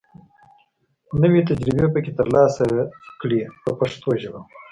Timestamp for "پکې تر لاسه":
1.93-2.63